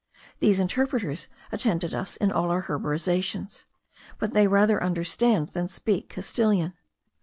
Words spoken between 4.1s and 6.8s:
but they rather understand than speak Castilian.